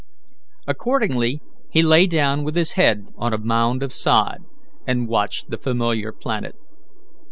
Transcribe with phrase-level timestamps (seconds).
[0.65, 4.39] Accordingly, he lay down with his head on a mound of sod,
[4.87, 6.55] and watched the familiar planet.